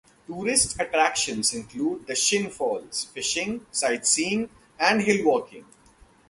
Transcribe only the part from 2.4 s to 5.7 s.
Falls, fishing, sightseeing and hillwalking.